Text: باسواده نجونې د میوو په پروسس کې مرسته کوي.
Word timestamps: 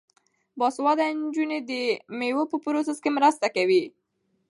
باسواده 0.59 1.05
نجونې 1.23 1.59
د 1.69 1.71
میوو 2.19 2.49
په 2.51 2.57
پروسس 2.63 2.97
کې 3.03 3.15
مرسته 3.17 3.47
کوي. 3.55 3.83